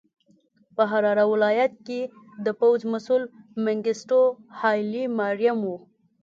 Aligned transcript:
په 0.75 0.83
حراره 0.91 1.25
ولایت 1.33 1.73
کې 1.87 2.01
د 2.45 2.47
پوځ 2.59 2.79
مسوول 2.91 3.23
منګیسټیو 3.65 4.23
هایلي 4.59 5.03
ماریم 5.19 5.57
و. 5.65 5.69